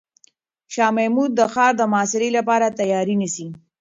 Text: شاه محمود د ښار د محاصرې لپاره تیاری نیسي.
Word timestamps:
شاه 0.73 0.91
محمود 0.97 1.31
د 1.35 1.41
ښار 1.53 1.71
د 1.77 1.81
محاصرې 1.91 2.29
لپاره 2.37 2.75
تیاری 2.79 3.15
نیسي. 3.21 3.47